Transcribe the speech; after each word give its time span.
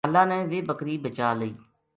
اللہ 0.07 0.23
نے 0.31 0.37
ویہ 0.49 0.67
بکری 0.69 0.95
بچا 1.03 1.29
لئی 1.39 1.51